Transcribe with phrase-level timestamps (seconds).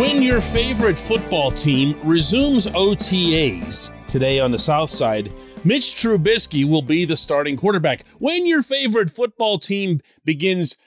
[0.00, 5.30] When your favorite football team resumes OTAs today on the South Side,
[5.62, 8.08] Mitch Trubisky will be the starting quarterback.
[8.18, 10.78] When your favorite football team begins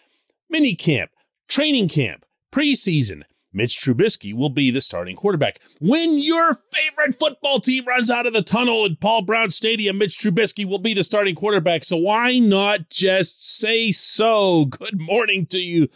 [0.50, 1.12] mini camp,
[1.48, 3.22] training camp, preseason,
[3.54, 5.62] Mitch Trubisky will be the starting quarterback.
[5.80, 10.18] When your favorite football team runs out of the tunnel at Paul Brown Stadium, Mitch
[10.18, 11.84] Trubisky will be the starting quarterback.
[11.84, 14.66] So why not just say so?
[14.66, 15.90] Good morning to you.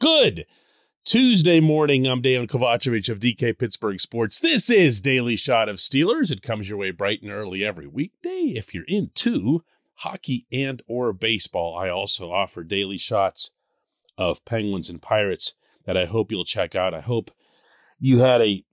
[0.00, 0.44] Good.
[1.08, 4.40] Tuesday morning, I'm Dan Kovacevic of DK Pittsburgh Sports.
[4.40, 6.30] This is Daily Shot of Steelers.
[6.30, 8.52] It comes your way bright and early every weekday.
[8.54, 13.52] If you're into hockey and or baseball, I also offer daily shots
[14.18, 15.54] of Penguins and Pirates
[15.86, 16.92] that I hope you'll check out.
[16.92, 17.30] I hope
[17.98, 18.66] you had a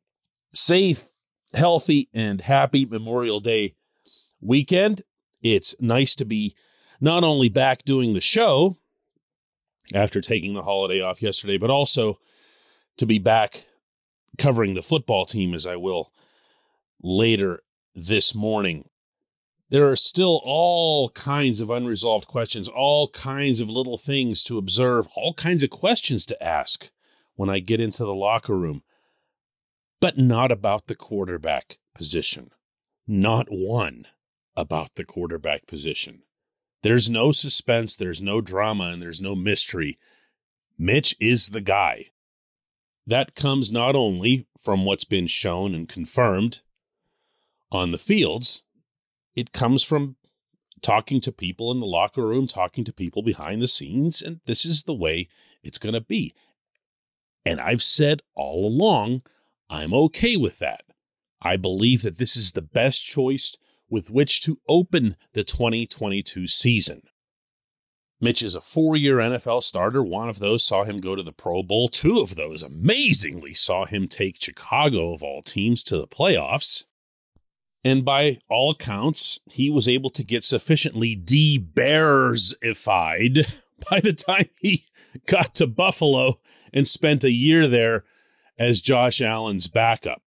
[0.53, 1.05] safe,
[1.53, 3.75] healthy, and happy Memorial Day
[4.41, 5.03] weekend.
[5.41, 6.53] It's nice to be
[6.99, 8.75] not only back doing the show,
[9.93, 12.19] after taking the holiday off yesterday, but also
[12.97, 13.67] to be back
[14.37, 16.11] covering the football team as I will
[17.01, 17.61] later
[17.93, 18.89] this morning.
[19.69, 25.07] There are still all kinds of unresolved questions, all kinds of little things to observe,
[25.15, 26.91] all kinds of questions to ask
[27.35, 28.83] when I get into the locker room,
[29.99, 32.51] but not about the quarterback position.
[33.07, 34.05] Not one
[34.55, 36.23] about the quarterback position.
[36.85, 39.97] There's no suspense, there's no drama, and there's no mystery.
[40.77, 42.11] Mitch is the guy.
[43.07, 46.61] That comes not only from what's been shown and confirmed
[47.71, 48.65] on the fields,
[49.35, 50.17] it comes from
[50.83, 54.63] talking to people in the locker room, talking to people behind the scenes, and this
[54.63, 55.27] is the way
[55.63, 56.35] it's going to be.
[57.43, 59.23] And I've said all along,
[59.71, 60.83] I'm okay with that.
[61.41, 63.57] I believe that this is the best choice
[63.89, 67.03] with which to open the 2022 season.
[68.21, 70.01] Mitch is a four year NFL starter.
[70.01, 71.87] One of those saw him go to the Pro Bowl.
[71.87, 76.85] Two of those amazingly saw him take Chicago, of all teams, to the playoffs.
[77.83, 83.45] And by all accounts, he was able to get sufficiently de Bearsified
[83.91, 84.85] by the time he
[85.27, 86.39] got to Buffalo
[86.73, 88.05] and spent a year there
[88.57, 90.23] as Josh Allen's backup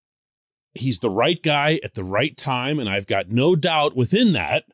[0.79, 2.79] he's the right guy at the right time.
[2.79, 4.65] And I've got no doubt within that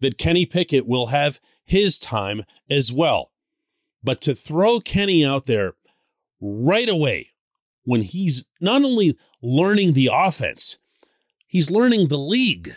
[0.00, 3.30] that Kenny Pickett will have his time as well.
[4.02, 5.74] But to throw Kenny out there
[6.40, 7.32] right away
[7.84, 10.78] when he's not only learning the offense,
[11.46, 12.76] he's learning the league.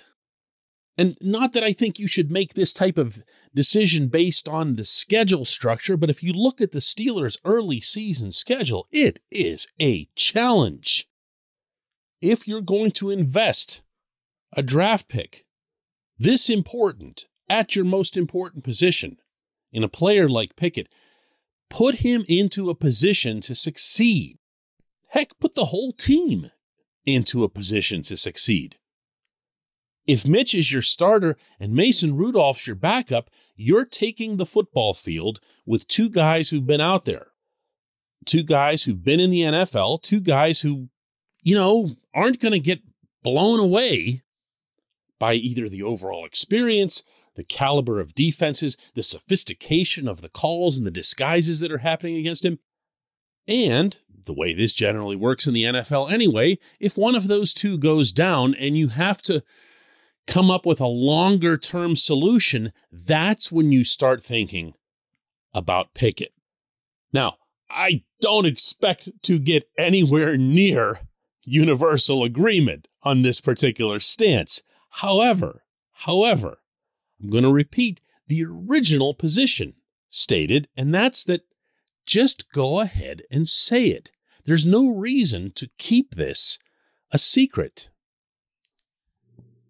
[0.97, 3.21] And not that I think you should make this type of
[3.53, 8.31] decision based on the schedule structure, but if you look at the Steelers' early season
[8.31, 11.06] schedule, it is a challenge
[12.21, 13.81] if you're going to invest
[14.53, 15.45] a draft pick
[16.17, 19.17] this important at your most important position
[19.71, 20.89] in a player like Pickett,
[21.69, 24.39] put him into a position to succeed.
[25.09, 26.51] Heck, put the whole team
[27.05, 28.77] into a position to succeed.
[30.05, 35.39] If Mitch is your starter and Mason Rudolph's your backup, you're taking the football field
[35.65, 37.27] with two guys who've been out there.
[38.25, 40.89] Two guys who've been in the NFL, two guys who
[41.47, 42.81] you know, aren't going to get
[43.23, 44.23] blown away
[45.19, 47.03] by either the overall experience,
[47.35, 52.17] the caliber of defenses, the sophistication of the calls and the disguises that are happening
[52.17, 52.57] against him.
[53.47, 57.77] And the way this generally works in the NFL anyway, if one of those two
[57.77, 59.43] goes down and you have to
[60.25, 64.73] come up with a longer term solution, that's when you start thinking
[65.53, 66.33] about Pickett.
[67.13, 67.35] Now,
[67.69, 71.06] I don't expect to get anywhere near
[71.47, 74.61] universal agreement on this particular stance.
[74.89, 76.59] However, however,
[77.21, 79.73] I'm going to repeat the original position
[80.09, 81.41] stated, and that's that
[82.05, 84.11] just go ahead and say it.
[84.45, 86.59] There's no reason to keep this
[87.11, 87.89] a secret.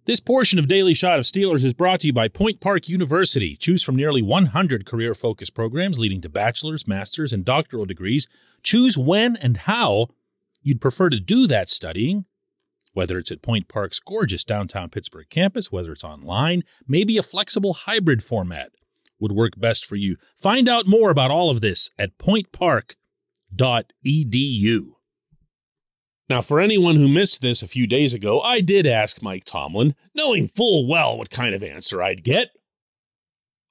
[0.05, 3.55] This portion of Daily Shot of Steelers is brought to you by Point Park University.
[3.55, 8.27] Choose from nearly 100 career focused programs leading to bachelor's, master's, and doctoral degrees.
[8.63, 10.07] Choose when and how
[10.67, 12.25] you'd prefer to do that studying,
[12.91, 17.73] whether it's at Point Park's gorgeous downtown Pittsburgh campus, whether it's online, maybe a flexible
[17.73, 18.71] hybrid format
[19.17, 20.17] would work best for you.
[20.35, 22.95] Find out more about all of this at pointpark.edu.
[26.29, 29.95] Now, for anyone who missed this a few days ago, I did ask Mike Tomlin,
[30.13, 32.49] knowing full well what kind of answer I'd get,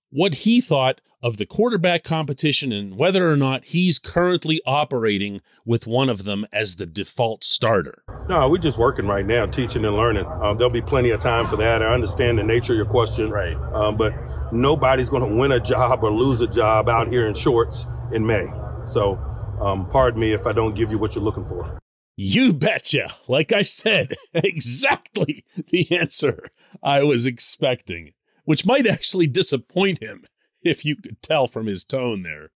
[0.09, 5.85] what he thought of the quarterback competition and whether or not he's currently operating with
[5.85, 8.05] one of them as the default starter.
[8.29, 10.25] No, we're just working right now, teaching and learning.
[10.25, 11.83] Uh, there'll be plenty of time for that.
[11.83, 13.57] I understand the nature of your question, right?
[13.75, 14.13] Um, but
[14.53, 18.25] nobody's going to win a job or lose a job out here in shorts in
[18.25, 18.47] May.
[18.87, 19.17] So,
[19.61, 21.77] um, pardon me if I don't give you what you're looking for.
[22.17, 23.13] You betcha.
[23.27, 26.51] Like I said, exactly the answer
[26.85, 28.13] I was expecting,
[28.45, 30.25] which might actually disappoint him
[30.67, 32.51] if you could tell from his tone there.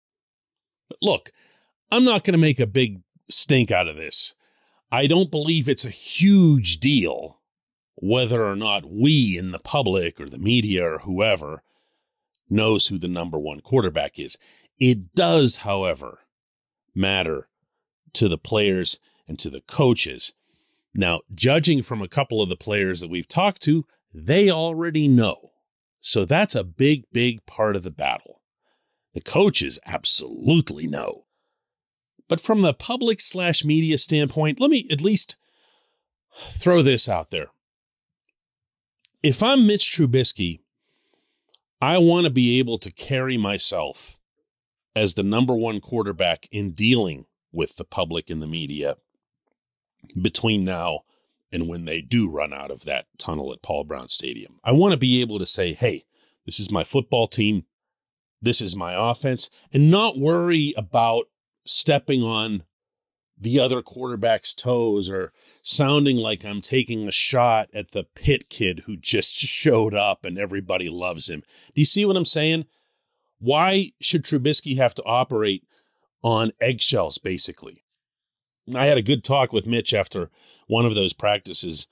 [0.88, 1.30] But look,
[1.90, 4.34] I'm not going to make a big stink out of this.
[4.90, 7.38] I don't believe it's a huge deal
[8.00, 11.62] whether or not we in the public or the media or whoever
[12.48, 14.38] knows who the number one quarterback is.
[14.78, 16.20] It does, however,
[16.94, 17.48] matter
[18.14, 20.32] to the players and to the coaches.
[20.94, 23.84] Now, judging from a couple of the players that we've talked to,
[24.14, 25.50] they already know.
[26.00, 28.40] So that's a big, big part of the battle.
[29.14, 31.24] The coaches absolutely know.
[32.28, 35.36] But from the public slash media standpoint, let me at least
[36.36, 37.48] throw this out there.
[39.22, 40.60] If I'm Mitch Trubisky,
[41.80, 44.18] I want to be able to carry myself
[44.94, 48.96] as the number one quarterback in dealing with the public and the media
[50.20, 51.00] between now
[51.50, 54.58] and when they do run out of that tunnel at Paul Brown Stadium.
[54.62, 56.04] I want to be able to say, hey,
[56.44, 57.64] this is my football team.
[58.40, 61.24] This is my offense, and not worry about
[61.64, 62.62] stepping on
[63.40, 68.84] the other quarterback's toes or sounding like I'm taking a shot at the Pitt kid
[68.86, 71.42] who just showed up and everybody loves him.
[71.74, 72.66] Do you see what I'm saying?
[73.38, 75.64] Why should Trubisky have to operate
[76.22, 77.84] on eggshells, basically?
[78.74, 80.30] I had a good talk with Mitch after
[80.66, 81.86] one of those practices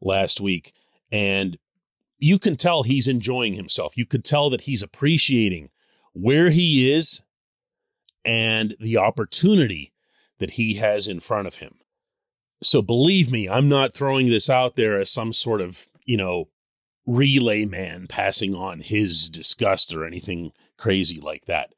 [0.00, 0.72] last week,
[1.10, 1.58] and
[2.18, 3.96] you can tell he's enjoying himself.
[3.96, 5.70] You could tell that he's appreciating
[6.12, 7.22] where he is
[8.24, 9.92] and the opportunity
[10.38, 11.76] that he has in front of him.
[12.62, 16.48] So believe me, I'm not throwing this out there as some sort of, you know,
[17.06, 21.74] relay man passing on his disgust or anything crazy like that.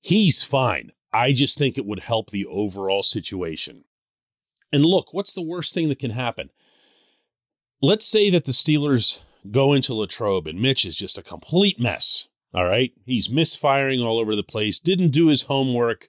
[0.00, 0.92] He's fine.
[1.14, 3.84] I just think it would help the overall situation.
[4.72, 6.50] And look, what's the worst thing that can happen?
[7.80, 9.20] Let's say that the Steelers
[9.50, 12.28] go into Latrobe and Mitch is just a complete mess.
[12.52, 12.92] All right.
[13.04, 16.08] He's misfiring all over the place, didn't do his homework,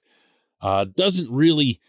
[0.60, 1.80] uh, doesn't really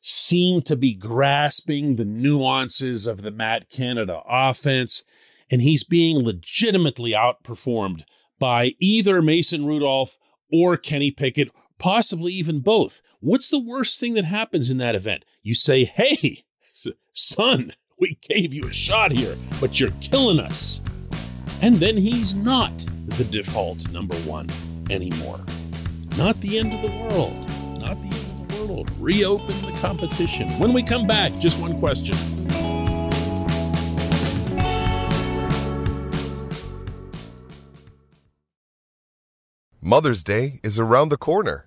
[0.00, 5.04] seem to be grasping the nuances of the Matt Canada offense.
[5.50, 8.04] And he's being legitimately outperformed
[8.38, 10.16] by either Mason Rudolph
[10.52, 11.50] or Kenny Pickett
[11.84, 13.02] possibly even both.
[13.20, 15.22] What's the worst thing that happens in that event?
[15.42, 16.46] You say, hey,
[17.12, 20.80] son, we gave you a shot here, but you're killing us.
[21.60, 22.86] And then he's not
[23.18, 24.48] the default number one
[24.88, 25.44] anymore.
[26.16, 27.46] Not the end of the world.
[27.78, 28.90] Not the end of the world.
[28.98, 30.48] Reopen the competition.
[30.58, 32.16] When we come back, just one question.
[39.82, 41.66] Mother's Day is around the corner.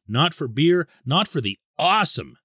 [0.11, 2.37] not for beer, not for the awesome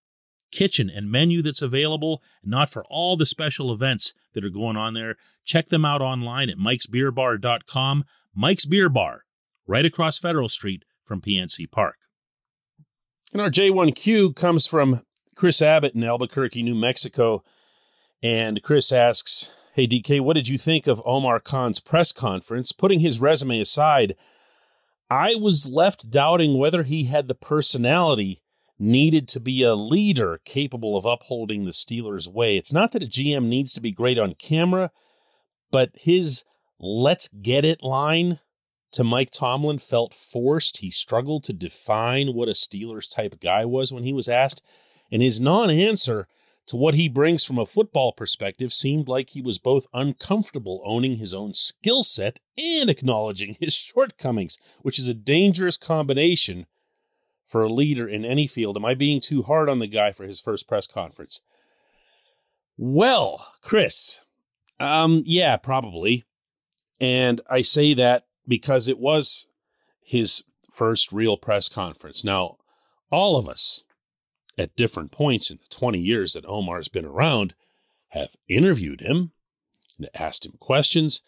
[0.52, 4.94] kitchen and menu that's available, not for all the special events that are going on
[4.94, 5.16] there.
[5.44, 8.04] Check them out online at mikesbeerbar.com.
[8.34, 9.22] Mike's Beer Bar,
[9.66, 11.96] right across Federal Street from PNC Park.
[13.32, 15.02] And our J1Q comes from
[15.34, 17.42] Chris Abbott in Albuquerque, New Mexico.
[18.22, 22.72] And Chris asks, Hey, DK, what did you think of Omar Khan's press conference?
[22.72, 24.16] Putting his resume aside,
[25.10, 28.42] I was left doubting whether he had the personality
[28.78, 32.56] needed to be a leader capable of upholding the Steelers' way.
[32.56, 34.90] It's not that a GM needs to be great on camera,
[35.70, 36.44] but his
[36.78, 38.40] let's get it line
[38.92, 40.78] to Mike Tomlin felt forced.
[40.78, 44.62] He struggled to define what a Steelers type guy was when he was asked,
[45.10, 46.26] and his non answer
[46.66, 51.18] to what he brings from a football perspective seemed like he was both uncomfortable owning
[51.18, 56.66] his own skill set and acknowledging his shortcomings, which is a dangerous combination
[57.46, 58.76] for a leader in any field.
[58.76, 61.40] Am I being too hard on the guy for his first press conference?
[62.76, 64.20] Well, Chris,
[64.80, 66.24] um, yeah, probably.
[67.00, 69.46] And I say that because it was
[70.02, 70.42] his
[70.72, 72.24] first real press conference.
[72.24, 72.56] Now,
[73.10, 73.82] all of us
[74.58, 77.54] at different points in the 20 years that Omar's been around
[78.08, 79.32] have interviewed him
[79.98, 81.22] and asked him questions,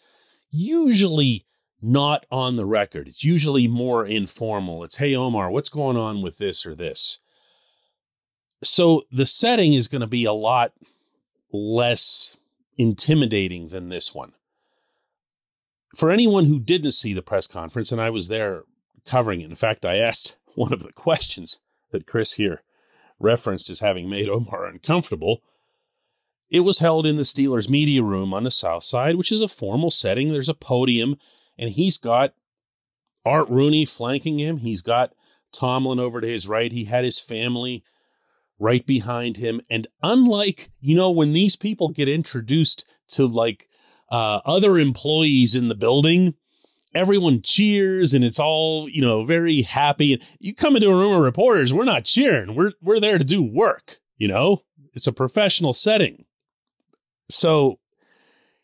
[0.49, 1.45] usually
[1.81, 3.07] not on the record.
[3.07, 4.83] It's usually more informal.
[4.83, 7.19] It's, hey, Omar, what's going on with this or this?
[8.63, 10.73] So the setting is going to be a lot
[11.51, 12.37] less
[12.77, 14.33] intimidating than this one.
[15.95, 18.63] For anyone who didn't see the press conference, and I was there
[19.05, 21.59] covering it, in fact, I asked one of the questions
[21.91, 22.61] that Chris here
[23.19, 25.41] referenced as having made Omar uncomfortable.
[26.49, 29.47] It was held in the Steelers media room on the south side, which is a
[29.47, 30.29] formal setting.
[30.29, 31.17] There's a podium
[31.57, 32.33] and he's got
[33.25, 34.57] Art Rooney flanking him.
[34.57, 35.13] He's got
[35.51, 36.71] Tomlin over to his right.
[36.71, 37.83] He had his family
[38.57, 39.61] right behind him.
[39.69, 43.67] And unlike, you know, when these people get introduced to like
[44.09, 46.35] uh, other employees in the building,
[46.93, 50.13] everyone cheers and it's all, you know, very happy.
[50.13, 52.55] And you come into a room of reporters, we're not cheering.
[52.55, 54.63] We're we're there to do work, you know?
[54.93, 56.25] It's a professional setting.
[57.29, 57.79] So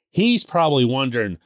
[0.09, 1.37] he's probably wondering,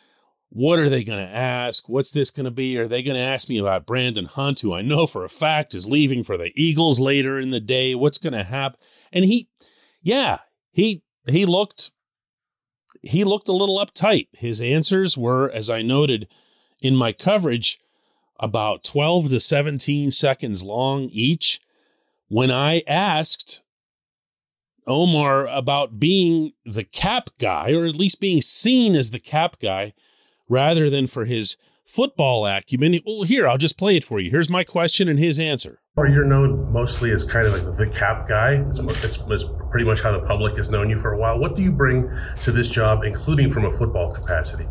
[0.52, 1.88] what are they going to ask?
[1.88, 2.78] What's this going to be?
[2.78, 5.76] Are they going to ask me about Brandon Hunt, who I know for a fact
[5.76, 7.94] is leaving for the Eagles later in the day?
[7.94, 8.80] What's going to happen?
[9.12, 9.48] And he,
[10.02, 10.40] yeah,
[10.72, 11.92] he he looked
[13.02, 14.28] he looked a little uptight.
[14.34, 16.28] His answers were, as I noted
[16.82, 17.80] in my coverage,
[18.40, 21.60] about 12 to 17 seconds long each.
[22.28, 23.62] When I asked
[24.88, 29.94] Omar about being the cap guy, or at least being seen as the cap guy,
[30.48, 33.00] rather than for his football acumen.
[33.06, 34.30] Well, here, I'll just play it for you.
[34.30, 35.82] Here's my question and his answer.
[35.98, 38.64] Or you're known mostly as kind of like the cap guy.
[38.68, 41.38] It's, it's, it's, pretty much how the public has known you for a while.
[41.38, 42.10] What do you bring
[42.42, 44.66] to this job, including from a football capacity?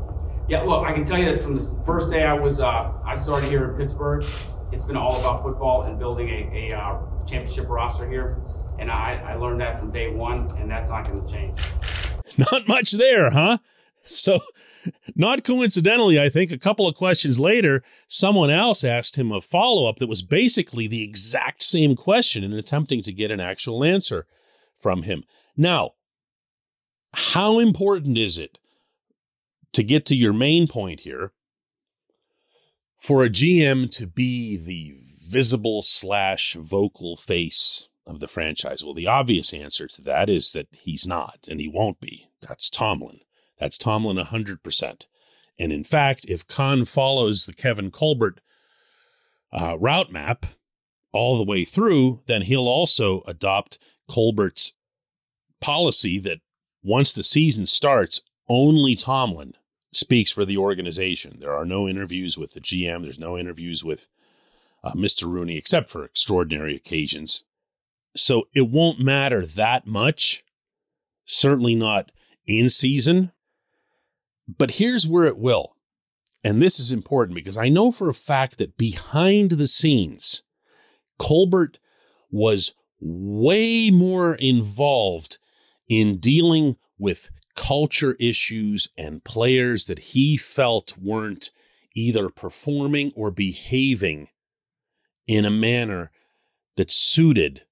[0.49, 3.15] Yeah, look, I can tell you that from the first day I was, uh, I
[3.15, 4.25] started here in Pittsburgh.
[4.73, 8.39] It's been all about football and building a, a uh, championship roster here,
[8.79, 11.55] and I, I learned that from day one, and that's not going to change.
[12.39, 13.59] Not much there, huh?
[14.05, 14.41] So
[15.15, 19.87] not coincidentally, I think a couple of questions later, someone else asked him a follow
[19.87, 24.27] up that was basically the exact same question and attempting to get an actual answer
[24.79, 25.25] from him.
[25.59, 25.93] Now,
[27.13, 28.59] how important is it
[29.73, 31.33] to get to your main point here
[32.99, 34.97] for a GM to be the
[35.29, 38.85] visible slash vocal face of the franchise?
[38.85, 42.31] Well, the obvious answer to that is that he's not and he won't be.
[42.47, 43.21] That's Tomlin.
[43.59, 45.07] That's Tomlin 100%.
[45.59, 48.41] And in fact, if Khan follows the Kevin Colbert
[49.53, 50.47] uh, route map
[51.13, 54.75] all the way through, then he'll also adopt Colbert's
[55.61, 56.39] policy that
[56.83, 59.55] once the season starts, only Tomlin
[59.93, 61.39] speaks for the organization.
[61.41, 64.09] There are no interviews with the GM, there's no interviews with
[64.85, 65.31] uh, Mr.
[65.31, 67.45] Rooney, except for extraordinary occasions.
[68.17, 70.45] So it won't matter that much,
[71.25, 72.11] certainly not
[72.47, 73.33] in season,
[74.49, 75.75] but here's where it will.
[76.45, 80.43] And this is important because I know for a fact that behind the scenes,
[81.19, 81.79] Colbert
[82.31, 85.39] was way more involved
[85.89, 91.51] in dealing with culture issues and players that he felt weren't
[91.93, 94.29] either performing or behaving
[95.27, 96.13] in a manner
[96.77, 97.65] that suited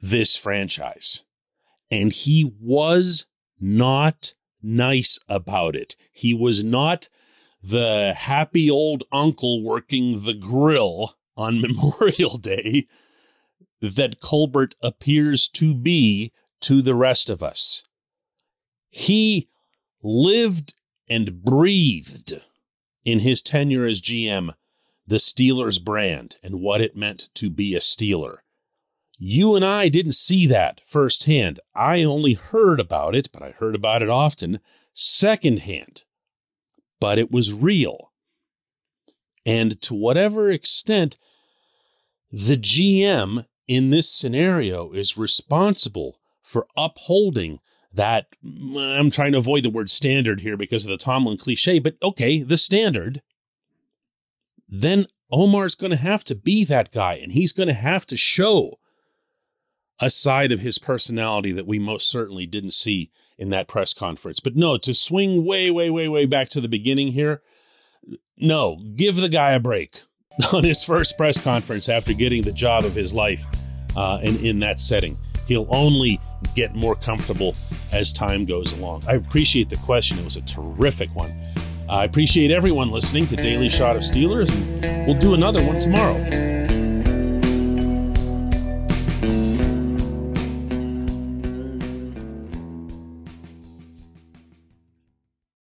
[0.00, 1.24] this franchise.
[1.90, 3.26] And he was
[3.60, 5.96] not nice about it.
[6.12, 7.08] He was not
[7.60, 12.86] the happy old uncle working the grill on Memorial Day
[13.82, 17.82] that Colbert appears to be to the rest of us.
[18.96, 19.48] He
[20.04, 20.74] lived
[21.08, 22.40] and breathed
[23.04, 24.54] in his tenure as GM
[25.04, 28.36] the Steelers brand and what it meant to be a Steeler.
[29.18, 31.58] You and I didn't see that firsthand.
[31.74, 34.60] I only heard about it, but I heard about it often
[34.92, 36.04] secondhand.
[37.00, 38.12] But it was real.
[39.44, 41.18] And to whatever extent
[42.30, 47.58] the GM in this scenario is responsible for upholding
[47.94, 51.96] that, I'm trying to avoid the word standard here because of the Tomlin cliche, but
[52.02, 53.22] okay, the standard,
[54.68, 58.16] then Omar's going to have to be that guy and he's going to have to
[58.16, 58.78] show
[60.00, 64.40] a side of his personality that we most certainly didn't see in that press conference.
[64.40, 67.42] But no, to swing way, way, way, way back to the beginning here,
[68.36, 70.00] no, give the guy a break
[70.52, 73.46] on his first press conference after getting the job of his life
[73.96, 75.16] uh, in, in that setting.
[75.46, 76.20] He'll only
[76.54, 77.54] get more comfortable
[77.92, 79.02] as time goes along.
[79.08, 80.18] I appreciate the question.
[80.18, 81.34] It was a terrific one.
[81.88, 84.50] I appreciate everyone listening to Daily Shot of Steelers,
[84.82, 86.53] and we'll do another one tomorrow.